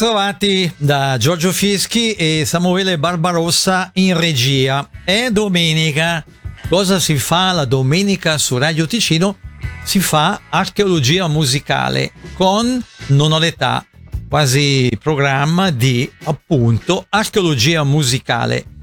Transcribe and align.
Ritrovati 0.00 0.72
da 0.78 1.18
Giorgio 1.18 1.52
Fieschi 1.52 2.14
e 2.14 2.44
Samuele 2.46 2.98
Barbarossa 2.98 3.90
in 3.96 4.18
regia. 4.18 4.88
È 5.04 5.28
domenica. 5.30 6.24
Cosa 6.70 6.98
si 6.98 7.18
fa 7.18 7.52
la 7.52 7.66
domenica 7.66 8.38
su 8.38 8.56
Radio 8.56 8.86
Ticino? 8.86 9.36
Si 9.84 10.00
fa 10.00 10.40
archeologia 10.48 11.28
musicale 11.28 12.12
con 12.32 12.82
Non 13.08 13.32
ho 13.32 13.38
l'età, 13.38 13.84
quasi 14.26 14.90
programma 14.98 15.68
di 15.68 16.10
appunto 16.24 17.04
archeologia 17.10 17.84
musicale. 17.84 18.79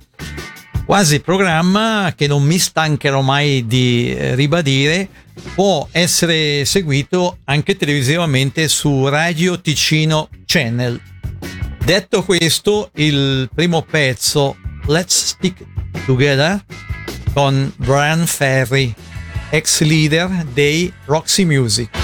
Quasi 0.87 1.19
programma 1.19 2.13
che 2.15 2.27
non 2.27 2.43
mi 2.43 2.57
stancherò 2.57 3.19
mai 3.19 3.67
di 3.67 4.15
eh, 4.15 4.35
ribadire 4.35 5.09
può 5.53 5.85
essere 5.91 6.63
seguito 6.63 7.39
anche 7.43 7.75
televisivamente 7.75 8.69
su 8.69 9.05
Radio 9.09 9.59
Ticino 9.59 10.29
Channel. 10.45 10.97
Detto 11.83 12.23
questo, 12.23 12.89
il 12.95 13.49
primo 13.53 13.81
pezzo, 13.81 14.55
Let's 14.85 15.25
Stick 15.25 15.61
Together, 16.05 16.63
con 17.33 17.69
Brian 17.75 18.25
Ferry, 18.25 18.93
ex 19.49 19.81
leader 19.81 20.45
dei 20.53 20.91
Roxy 21.03 21.43
Music. 21.43 21.96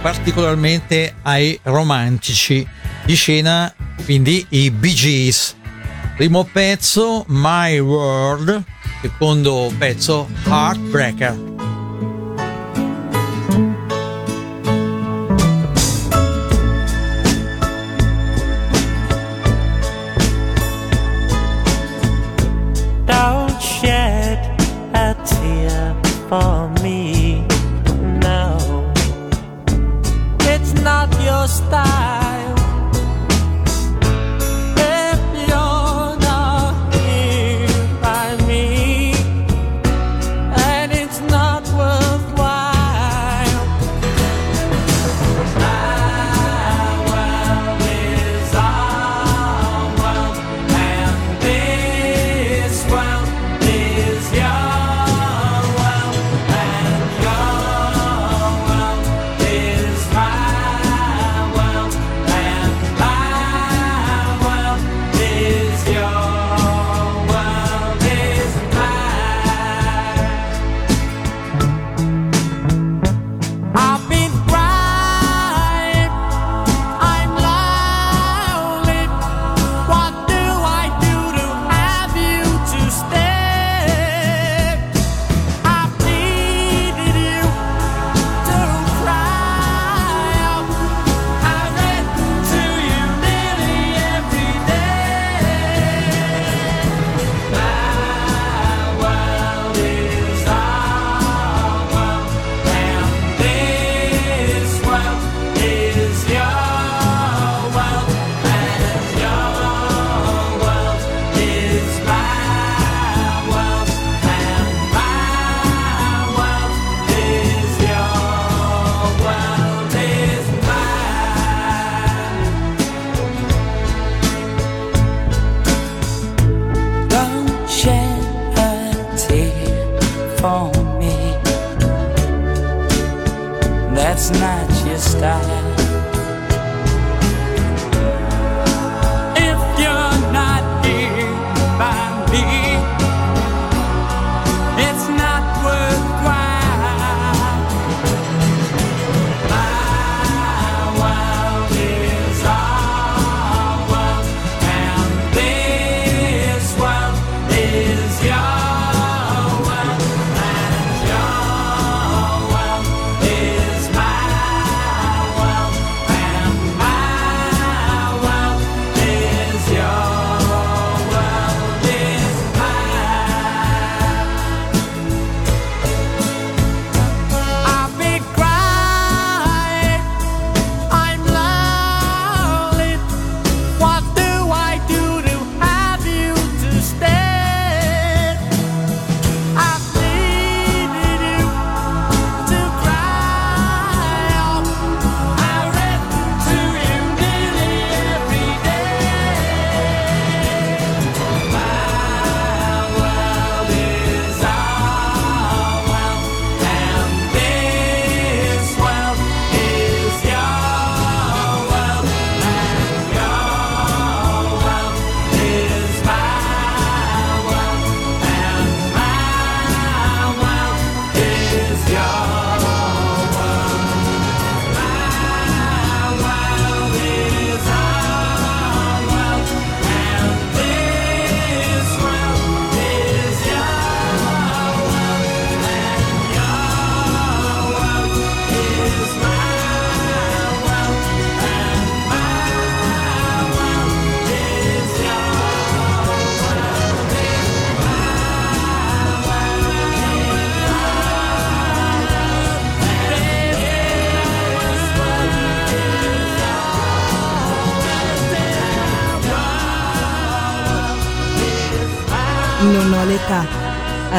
Particolarmente 0.00 1.14
ai 1.22 1.58
romantici 1.62 2.66
di 3.04 3.14
scena, 3.14 3.72
quindi 4.04 4.44
i 4.50 4.70
Bee 4.70 4.92
Gees. 4.92 5.56
Primo 6.16 6.44
pezzo 6.44 7.24
My 7.28 7.78
World, 7.78 8.62
secondo 9.00 9.72
pezzo 9.78 10.28
Heartbreaker. 10.44 11.49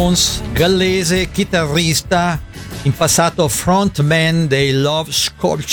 Edmonds, 0.00 0.40
gallese, 0.52 1.30
chitarrista, 1.30 2.40
in 2.84 2.92
passato 2.96 3.46
frontman 3.48 4.46
dei 4.46 4.72
Love 4.72 5.12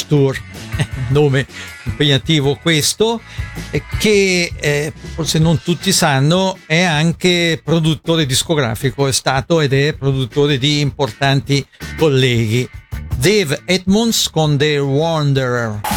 Tour, 0.05 0.37
nome 1.11 1.47
impegnativo 1.85 2.59
questo, 2.61 3.21
che 3.97 4.51
eh, 4.53 4.91
forse 5.15 5.39
non 5.39 5.61
tutti 5.61 5.93
sanno 5.93 6.57
è 6.65 6.81
anche 6.81 7.61
produttore 7.63 8.25
discografico, 8.25 9.07
è 9.07 9.13
stato 9.13 9.61
ed 9.61 9.71
è 9.71 9.93
produttore 9.93 10.57
di 10.57 10.81
importanti 10.81 11.65
colleghi. 11.97 12.69
Dave 13.15 13.61
Edmonds 13.63 14.29
con 14.29 14.57
The 14.57 14.77
Wanderer. 14.79 15.96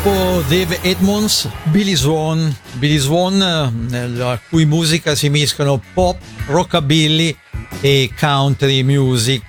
Dopo 0.00 0.44
Dave 0.46 0.78
Edmonds, 0.82 1.48
Billy 1.64 1.96
Swan, 1.96 2.56
Billy 2.74 2.98
Swan, 2.98 3.42
eh, 3.90 4.40
cui 4.48 4.64
musica 4.64 5.16
si 5.16 5.28
mischiano 5.28 5.82
pop, 5.92 6.16
rockabilly 6.46 7.36
e 7.80 8.08
country 8.16 8.82
music. 8.84 9.42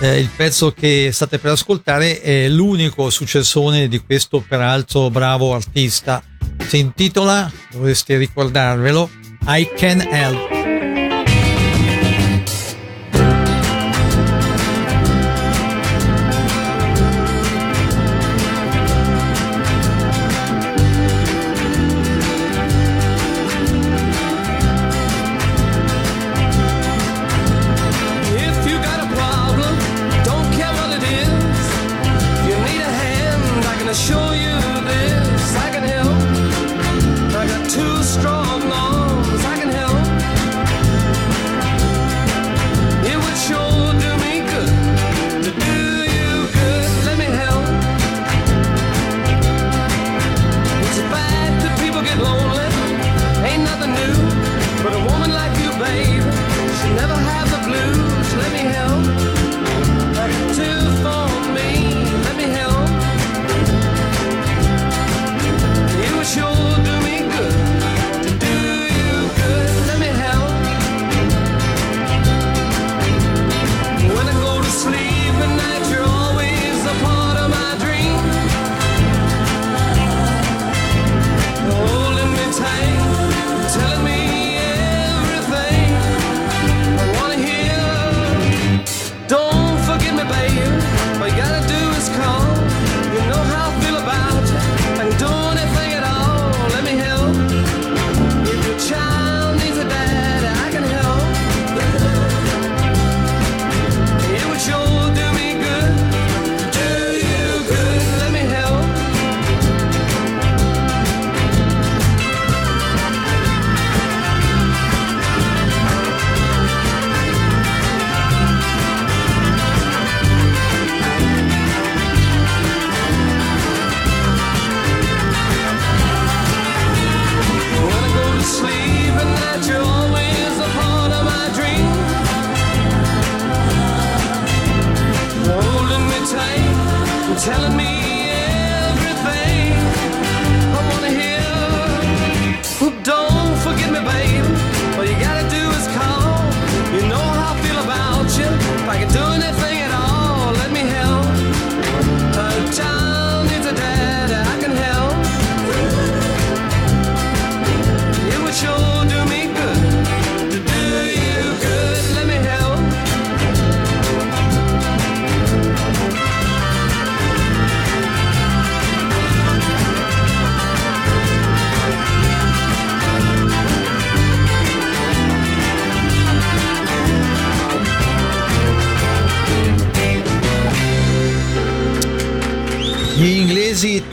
Eh, 0.00 0.18
il 0.18 0.28
pezzo 0.34 0.72
che 0.72 1.10
state 1.12 1.38
per 1.38 1.52
ascoltare 1.52 2.20
è 2.20 2.48
l'unico 2.48 3.10
successone 3.10 3.86
di 3.86 4.00
questo 4.00 4.44
peraltro 4.46 5.08
bravo 5.08 5.54
artista. 5.54 6.20
Si 6.66 6.78
intitola, 6.78 7.48
dovreste 7.70 8.16
ricordarvelo, 8.16 9.08
I 9.46 9.70
Can 9.76 10.00
Help. 10.00 10.75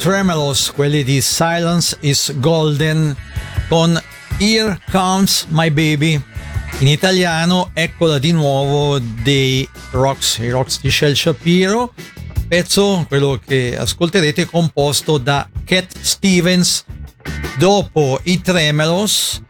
Tremolos, 0.04 0.74
quelli 0.76 1.02
di 1.06 1.22
Silence 1.22 1.96
is 2.02 2.34
Golden, 2.40 3.16
con 3.70 3.98
Here 4.38 4.78
Comes 4.92 5.46
My 5.48 5.70
Baby. 5.70 6.22
In 6.80 6.88
italiano, 6.88 7.72
eccola 7.74 8.20
di 8.20 8.34
nuovo 8.34 9.00
dei 9.00 9.66
Rocks, 9.92 10.40
i 10.40 10.50
Rocks 10.50 10.82
di 10.82 10.92
Shell 10.92 11.14
Shapiro, 11.14 11.94
pezzo, 12.50 13.06
quello 13.08 13.40
che 13.46 13.78
ascolterete, 13.78 14.46
composto 14.46 15.18
da 15.18 15.48
Cat 15.64 15.96
Stevens. 16.02 16.84
Dopo 17.58 18.20
i 18.24 18.42
Tremolos, 18.42 19.42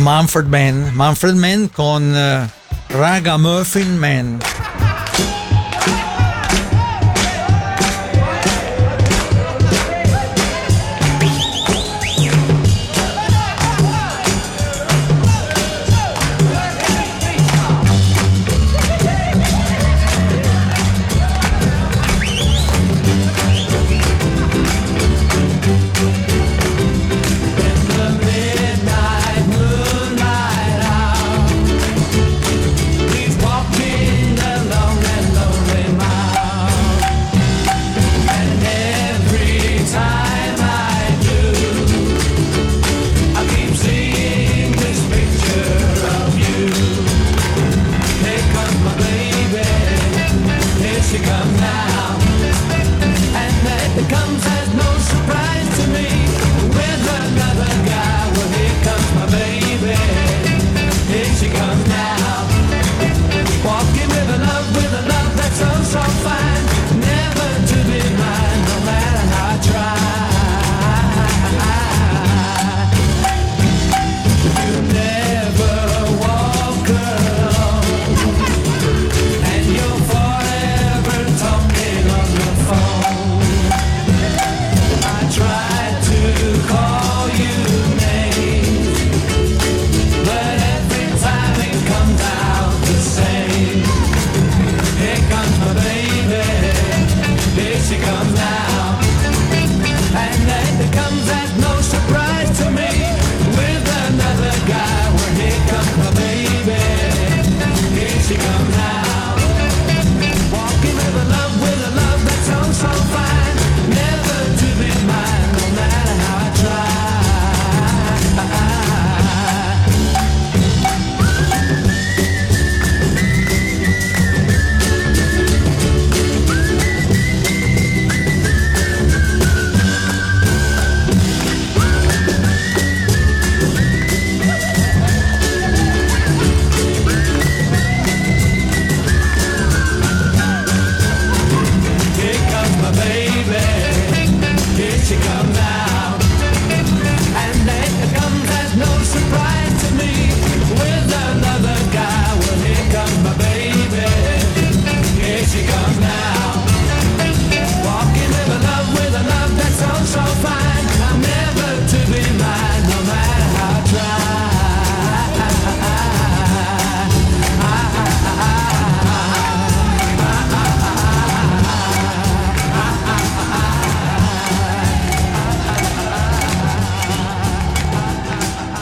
Manfred 0.00 0.48
Mann, 0.48 0.88
Manfred 0.92 1.36
Mann 1.36 1.64
con 1.72 2.12
uh, 2.12 2.94
Ragamuffin 2.94 3.96
Man. 3.96 4.51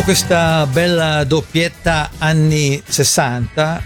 Dopo 0.00 0.12
questa 0.12 0.66
bella 0.66 1.24
doppietta 1.24 2.12
anni 2.16 2.82
60, 2.82 3.82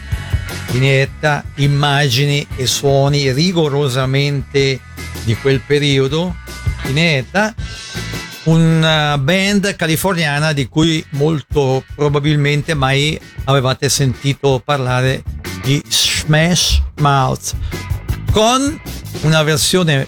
vignetta, 0.70 1.44
immagini 1.56 2.46
e 2.54 2.68
suoni 2.68 3.32
rigorosamente 3.32 4.78
di 5.24 5.34
quel 5.34 5.60
periodo, 5.60 6.36
vignetta, 6.84 7.52
una 8.44 9.18
band 9.18 9.74
californiana 9.74 10.52
di 10.52 10.68
cui 10.68 11.04
molto 11.10 11.82
probabilmente 11.96 12.74
mai 12.74 13.20
avevate 13.46 13.88
sentito 13.88 14.62
parlare 14.64 15.24
di 15.64 15.82
Smash 15.88 16.80
Mouth, 17.00 17.56
con 18.30 18.80
una 19.22 19.42
versione 19.42 20.06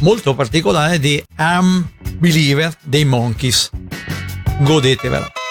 molto 0.00 0.34
particolare 0.34 0.98
di 0.98 1.22
I'm 1.38 1.88
Believer 2.18 2.76
dei 2.82 3.04
Monkeys 3.04 3.70
godetevela. 4.58 5.42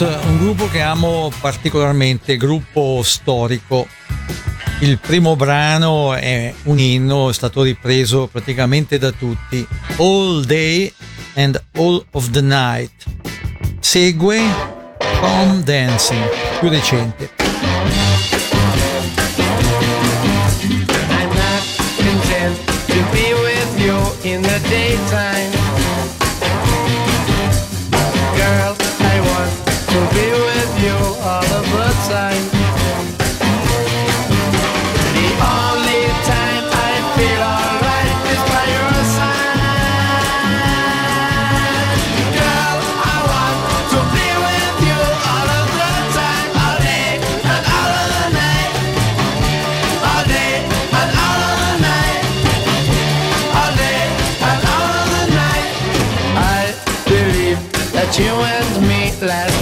Un 0.00 0.38
gruppo 0.38 0.68
che 0.68 0.80
amo 0.80 1.30
particolarmente, 1.40 2.38
gruppo 2.38 3.02
storico. 3.04 3.86
Il 4.80 4.98
primo 4.98 5.36
brano 5.36 6.14
è 6.14 6.52
un 6.64 6.78
inno, 6.78 7.28
è 7.28 7.32
stato 7.32 7.62
ripreso 7.62 8.26
praticamente 8.26 8.98
da 8.98 9.10
tutti. 9.10 9.66
All 9.98 10.44
Day 10.44 10.92
and 11.34 11.62
All 11.76 12.02
of 12.12 12.30
the 12.30 12.40
Night. 12.40 13.04
Segue 13.80 14.40
Come 15.20 15.62
Dancing, 15.62 16.24
più 16.58 16.70
recente. 16.70 17.28
I'm 17.38 17.48
not 21.28 21.62
content 21.98 22.56
to 22.86 23.04
be 23.12 23.34
with 23.34 23.78
you 23.78 23.98
in 24.22 24.40
the 24.40 24.58
daytime. 24.68 25.51
you 58.18 58.26
and 58.26 58.88
me 58.88 59.10
last 59.26 59.61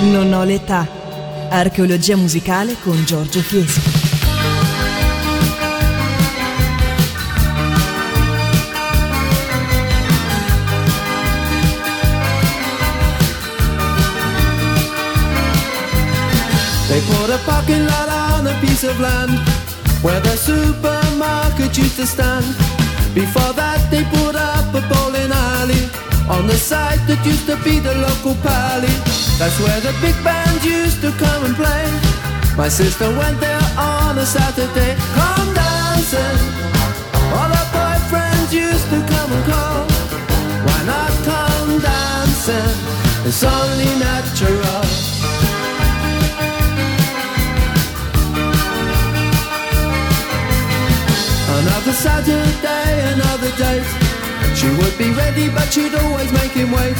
Parole 0.00 0.54
età. 0.54 0.88
Archeologia 1.50 2.16
musicale 2.16 2.74
con 2.82 3.04
Giorgio 3.04 3.40
Fieschi. 3.42 3.80
They 16.88 17.00
put 17.02 17.28
a 17.28 17.38
parking 17.44 17.84
lot 17.84 18.08
on 18.08 18.46
a 18.46 18.58
piece 18.60 18.84
of 18.84 18.98
land 18.98 19.38
where 20.00 20.20
the 20.20 20.34
supermarket 20.36 21.76
used 21.76 21.96
to 21.96 22.06
stand. 22.06 22.46
Before 23.12 23.52
that, 23.52 23.90
they 23.90 24.04
put 24.04 24.34
up 24.34 24.74
a 24.74 24.80
bowling 24.88 25.30
alley 25.30 25.89
on 26.30 26.46
the 26.46 26.54
site 26.54 27.02
that 27.08 27.18
used 27.26 27.46
to 27.50 27.56
be 27.66 27.80
the 27.80 27.94
local 28.06 28.34
pally. 28.46 28.94
That's 29.38 29.58
where 29.58 29.80
the 29.82 29.90
big 29.98 30.14
band 30.22 30.62
used 30.62 31.02
to 31.02 31.10
come 31.18 31.42
and 31.44 31.54
play. 31.58 31.84
My 32.56 32.68
sister 32.68 33.10
went 33.18 33.40
there 33.40 33.66
on 33.76 34.16
a 34.16 34.26
Saturday, 34.26 34.94
come 35.18 35.48
dancing. 35.58 36.38
All 37.34 37.50
her 37.50 37.68
boyfriends 37.74 38.50
used 38.54 38.88
to 38.94 38.98
come 39.10 39.30
and 39.34 39.44
call. 39.50 39.82
Why 40.66 40.78
not 40.86 41.12
come 41.26 41.72
dancing? 41.82 42.74
It's 43.26 43.42
only 43.42 43.90
natural. 43.98 44.86
Another 51.58 51.92
Saturday, 51.92 52.88
another 53.14 53.50
date. 53.58 53.99
She 54.60 54.68
would 54.68 54.98
be 54.98 55.08
ready, 55.16 55.48
but 55.48 55.72
she'd 55.72 55.94
always 55.94 56.30
make 56.32 56.52
him 56.52 56.70
wait. 56.70 56.98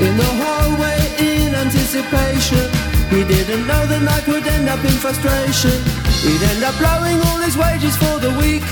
In 0.00 0.16
the 0.16 0.30
hallway, 0.40 0.96
in 1.20 1.54
anticipation. 1.54 2.64
He 3.12 3.28
didn't 3.28 3.66
know 3.66 3.84
the 3.84 4.00
night 4.00 4.26
would 4.26 4.46
end 4.46 4.70
up 4.70 4.80
in 4.80 4.96
frustration. 4.96 5.76
He'd 6.24 6.40
end 6.40 6.64
up 6.64 6.72
blowing 6.80 7.20
all 7.28 7.44
his 7.44 7.58
wages 7.60 7.94
for 7.94 8.16
the 8.24 8.32
week. 8.40 8.64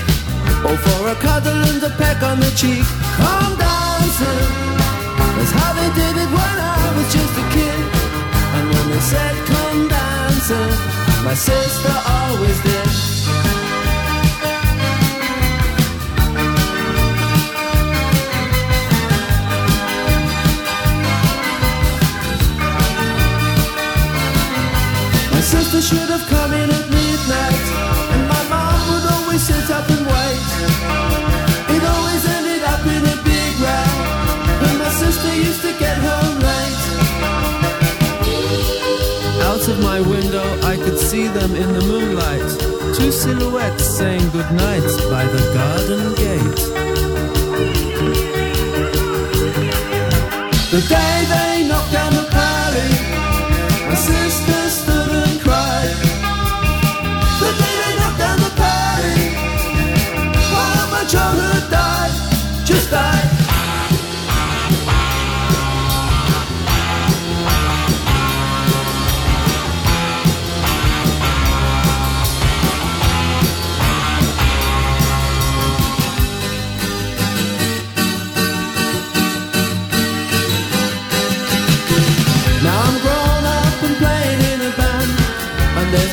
Or 0.65 0.73
for 0.81 1.13
a 1.13 1.15
cuddle 1.21 1.61
and 1.69 1.77
a 1.83 1.91
peck 1.93 2.23
on 2.23 2.39
the 2.39 2.49
cheek. 2.57 2.81
Come 3.21 3.53
dancing. 3.53 4.49
That's 5.37 5.53
how 5.53 5.77
they 5.77 5.89
did 5.93 6.15
it 6.17 6.29
when 6.33 6.55
I 6.57 6.97
was 6.97 7.07
just 7.13 7.33
a 7.37 7.45
kid. 7.53 7.81
And 8.57 8.65
when 8.65 8.85
they 8.97 9.03
said 9.13 9.35
come 9.45 9.87
dancing, 9.93 10.73
my 11.21 11.35
sister 11.35 11.93
always 12.17 12.57
did. 12.65 13.36
Sister 25.47 25.81
should 25.81 26.09
have 26.09 26.27
come 26.27 26.51
in 26.51 26.69
at 26.69 26.85
midnight. 26.91 27.65
And 28.13 28.23
my 28.27 28.43
mom 28.51 28.79
would 28.91 29.05
always 29.15 29.41
sit 29.47 29.69
up 29.71 29.87
and 29.95 30.03
wait. 30.13 30.43
It 31.75 31.83
always 31.93 32.23
ended 32.35 32.63
up 32.73 32.83
in 32.95 33.01
a 33.15 33.17
big 33.23 33.53
row 33.63 33.89
And 34.67 34.75
my 34.83 34.91
sister 35.03 35.31
used 35.47 35.61
to 35.61 35.71
get 35.79 35.97
home 36.09 36.37
late. 36.49 36.83
Out 39.49 39.65
of 39.71 39.77
my 39.81 40.01
window 40.01 40.47
I 40.73 40.75
could 40.75 40.99
see 40.99 41.27
them 41.27 41.55
in 41.55 41.69
the 41.77 41.83
moonlight. 41.91 42.49
Two 42.97 43.11
silhouettes 43.11 43.85
saying 43.97 44.27
goodnight 44.31 44.87
by 45.13 45.23
the 45.35 45.43
garden 45.55 46.03
gate. 46.23 46.59
The 50.71 50.81
day 50.89 51.16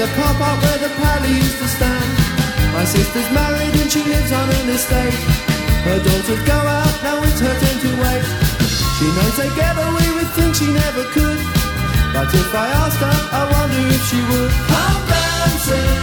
a 0.05 0.09
car 0.17 0.35
park 0.37 0.61
where 0.61 0.81
the 0.85 0.91
pally 1.01 1.33
used 1.33 1.59
to 1.59 1.69
stand. 1.77 2.11
My 2.77 2.85
sister's 2.85 3.31
married 3.33 3.75
and 3.81 3.91
she 3.91 4.03
lives 4.05 4.33
on 4.33 4.47
an 4.61 4.69
estate. 4.77 5.17
Her 5.87 5.99
daughters 6.07 6.43
go 6.45 6.59
out, 6.79 6.97
now 7.03 7.25
it's 7.25 7.41
her 7.41 7.55
turn 7.63 7.77
to 7.85 7.91
wait. 8.03 8.27
She 8.97 9.07
knows 9.17 9.35
they 9.41 9.51
get 9.57 9.77
away 9.89 10.09
with 10.17 10.29
things 10.37 10.59
she 10.61 10.69
never 10.83 11.05
could. 11.17 11.41
But 12.13 12.29
if 12.43 12.51
I 12.65 12.67
asked 12.83 13.01
her, 13.07 13.19
I 13.41 13.43
wonder 13.55 13.83
if 13.97 14.03
she 14.11 14.21
would. 14.31 14.53
I'm 14.83 15.01
dancing. 15.13 15.97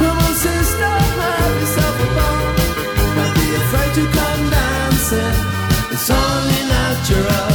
Come 0.00 0.18
on 0.26 0.34
sister, 0.48 0.92
have 1.20 1.56
yourself 1.60 1.96
a 2.06 2.08
ball. 2.16 2.44
Don't 3.16 3.34
be 3.36 3.48
afraid 3.60 3.92
to 3.98 4.04
come 4.18 4.42
dancing. 4.56 5.36
It's 5.92 6.08
only 6.08 6.60
natural 6.72 7.49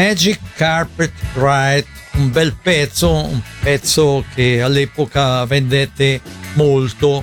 Magic 0.00 0.38
Carpet 0.54 1.12
Ride, 1.34 1.84
un 2.12 2.30
bel 2.30 2.56
pezzo, 2.60 3.26
un 3.26 3.42
pezzo 3.60 4.24
che 4.34 4.62
all'epoca 4.62 5.44
vendette 5.44 6.22
molto. 6.54 7.22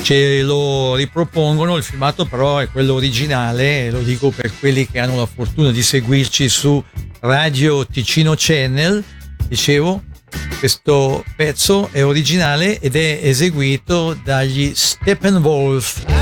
Ce 0.00 0.40
lo 0.40 0.94
ripropongono, 0.94 1.76
il 1.76 1.82
filmato 1.82 2.24
però 2.24 2.60
è 2.60 2.70
quello 2.70 2.94
originale, 2.94 3.90
lo 3.90 4.00
dico 4.00 4.30
per 4.30 4.50
quelli 4.58 4.88
che 4.88 5.00
hanno 5.00 5.16
la 5.16 5.26
fortuna 5.26 5.70
di 5.70 5.82
seguirci 5.82 6.48
su 6.48 6.82
Radio 7.20 7.86
Ticino 7.86 8.32
Channel. 8.34 9.04
Dicevo, 9.46 10.02
questo 10.58 11.22
pezzo 11.36 11.90
è 11.92 12.02
originale 12.02 12.80
ed 12.80 12.96
è 12.96 13.20
eseguito 13.22 14.18
dagli 14.24 14.72
Steppenwolf. 14.74 16.13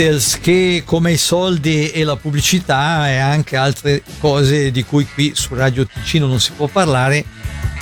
Beatles 0.00 0.40
che 0.40 0.82
come 0.86 1.12
i 1.12 1.16
soldi 1.18 1.90
e 1.90 2.04
la 2.04 2.16
pubblicità 2.16 3.10
e 3.10 3.18
anche 3.18 3.56
altre 3.56 4.02
cose 4.18 4.70
di 4.70 4.82
cui 4.82 5.06
qui 5.06 5.32
su 5.34 5.54
Radio 5.54 5.86
Ticino 5.86 6.26
non 6.26 6.40
si 6.40 6.52
può 6.52 6.68
parlare 6.68 7.22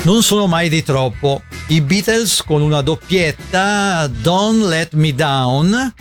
non 0.03 0.25
sono 0.25 0.49
mai 0.49 0.69
di 0.69 0.83
troppo. 0.83 1.43
I 1.69 1.81
Beatles 1.81 2.43
con 2.43 2.61
una 2.61 2.81
doppietta 2.81 4.09
Don't 4.09 4.65
Let 4.65 4.95
Me 4.95 5.15
Down 5.15 5.95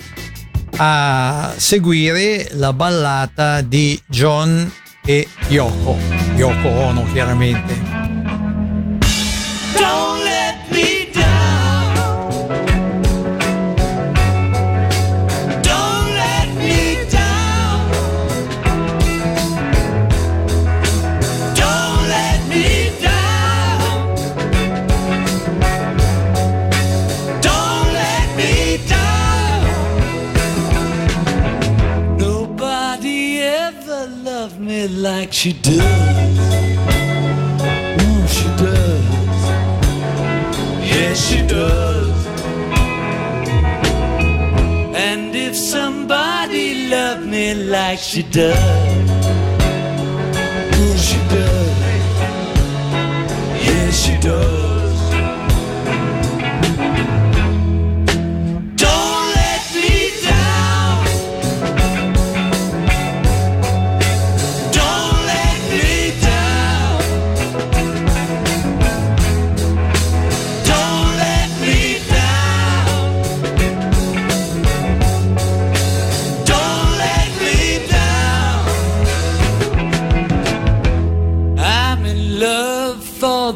a 0.77 1.53
seguire 1.55 2.49
la 2.53 2.73
ballata 2.73 3.61
di 3.61 4.01
John 4.07 4.71
e 5.05 5.27
Yoko. 5.49 5.97
Yoko 6.35 6.67
Ono 6.67 7.05
chiaramente. 7.11 7.86
She 35.37 35.53
does. 35.53 36.39
Oh, 38.01 38.25
she 38.35 38.47
does. 38.63 39.05
Yes, 40.91 41.29
she 41.29 41.45
does. 41.45 42.25
And 44.95 45.35
if 45.35 45.55
somebody 45.55 46.89
loved 46.89 47.27
me 47.27 47.53
like 47.53 47.99
she 47.99 48.23
does, 48.23 48.57
oh, 50.79 50.95
she 51.07 51.19
does. 51.35 51.77
Yes, 53.63 53.93
she 54.05 54.17
does. 54.19 54.66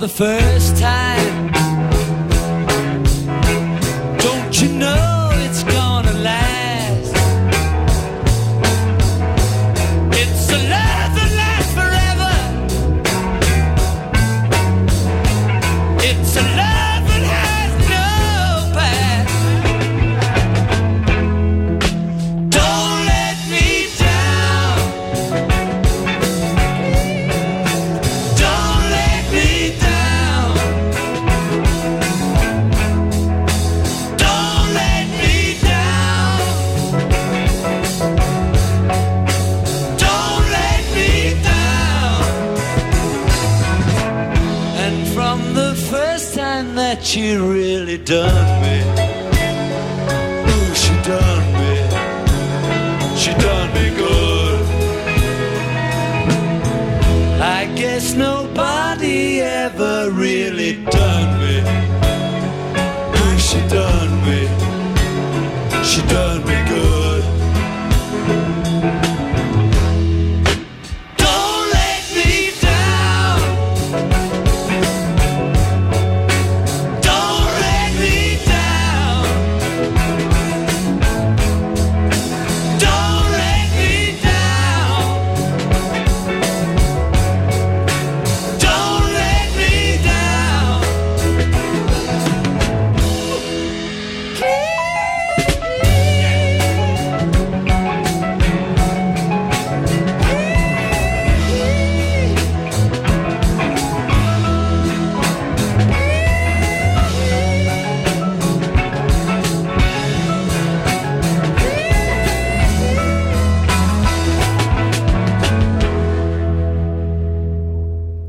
The 0.02 0.10
first 0.10 0.81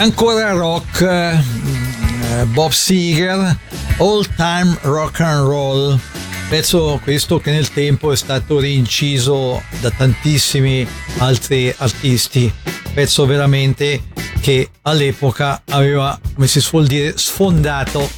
Ancora 0.00 0.52
rock, 0.52 1.02
eh, 1.02 1.36
eh, 1.36 2.44
Bob 2.46 2.70
Seger, 2.70 3.54
All 3.98 4.26
Time 4.34 4.74
Rock 4.80 5.20
and 5.20 5.46
Roll, 5.46 6.00
pezzo 6.48 6.98
questo 7.02 7.38
che 7.38 7.50
nel 7.50 7.70
tempo 7.70 8.10
è 8.10 8.16
stato 8.16 8.60
rinciso 8.60 9.62
da 9.80 9.90
tantissimi 9.90 10.88
altri 11.18 11.70
artisti, 11.76 12.50
pezzo 12.94 13.26
veramente 13.26 14.04
che 14.40 14.70
all'epoca 14.82 15.60
aveva, 15.68 16.18
come 16.32 16.46
si 16.46 16.62
suol 16.62 16.86
dire, 16.86 17.18
sfondato 17.18 18.08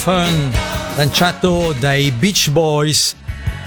Fun 0.00 0.50
lanciato 0.96 1.74
dai 1.78 2.10
Beach 2.10 2.48
Boys. 2.48 3.14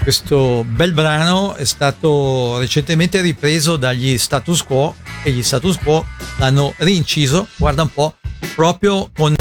Questo 0.02 0.64
bel 0.66 0.92
brano 0.92 1.54
è 1.54 1.64
stato 1.64 2.58
recentemente 2.58 3.20
ripreso 3.20 3.76
dagli 3.76 4.18
Status 4.18 4.64
Quo 4.64 4.96
e 5.22 5.30
gli 5.30 5.44
Status 5.44 5.78
Quo 5.78 6.04
l'hanno 6.38 6.74
rinciso, 6.78 7.46
guarda 7.56 7.82
un 7.82 7.92
po', 7.92 8.16
proprio 8.56 9.12
con 9.14 9.32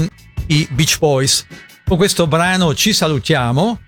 i 0.47 0.67
Beach 0.69 0.99
Boys. 0.99 1.47
Con 1.83 1.97
questo 1.97 2.27
brano 2.27 2.75
ci 2.75 2.93
salutiamo. 2.93 3.79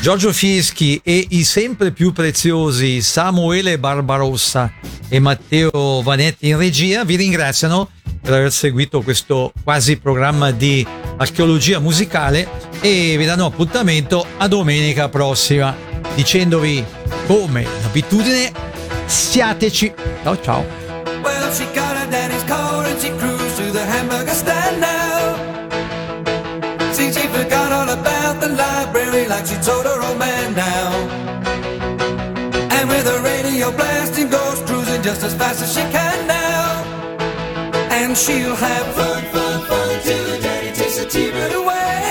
Giorgio 0.00 0.32
Fieschi 0.32 0.98
e 1.04 1.26
i 1.28 1.44
sempre 1.44 1.90
più 1.90 2.14
preziosi 2.14 3.02
Samuele 3.02 3.78
Barbarossa 3.78 4.72
e 5.10 5.18
Matteo 5.18 6.00
Vanetti 6.00 6.48
in 6.48 6.56
regia 6.56 7.04
vi 7.04 7.16
ringraziano 7.16 7.90
per 8.22 8.32
aver 8.32 8.50
seguito 8.50 9.02
questo 9.02 9.52
quasi 9.62 9.98
programma 9.98 10.52
di 10.52 10.95
archeologia 11.16 11.78
musicale 11.78 12.48
e 12.80 13.16
vi 13.16 13.24
danno 13.24 13.46
appuntamento 13.46 14.26
a 14.36 14.48
domenica 14.48 15.08
prossima 15.08 15.74
dicendovi 16.14 16.84
come 17.26 17.66
d'abitudine 17.82 18.52
siateci. 19.06 19.92
Ciao 20.22 20.40
ciao. 20.40 20.84
Just 35.02 35.22
as 35.22 35.34
fast 35.36 35.62
as 35.62 35.72
she 35.72 35.82
can 35.92 36.26
now. 36.26 36.82
And 37.92 38.16
she'll 38.16 38.56
have 38.56 38.94
fun. 38.96 39.45
achieve 41.16 41.34
it 41.34 41.54
away. 41.54 42.05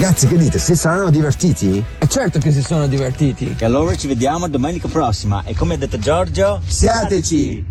Ragazzi, 0.00 0.28
che 0.28 0.38
dite? 0.38 0.58
Si 0.58 0.74
saranno 0.76 1.10
divertiti? 1.10 1.84
È 1.98 2.06
certo 2.06 2.38
che 2.38 2.52
si 2.52 2.62
sono 2.62 2.86
divertiti. 2.86 3.54
E 3.58 3.64
allora 3.66 3.94
ci 3.96 4.06
vediamo 4.06 4.48
domenica 4.48 4.88
prossima 4.88 5.44
e 5.44 5.54
come 5.54 5.74
ha 5.74 5.76
detto 5.76 5.98
Giorgio, 5.98 6.62
siateci! 6.64 7.69